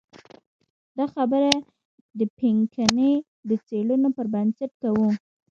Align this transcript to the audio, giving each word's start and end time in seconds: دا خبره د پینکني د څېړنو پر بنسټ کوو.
دا 0.97 1.05
خبره 1.13 1.53
د 2.19 2.21
پینکني 2.37 3.13
د 3.49 3.51
څېړنو 3.67 4.09
پر 4.17 4.25
بنسټ 4.33 4.71
کوو. 4.81 5.09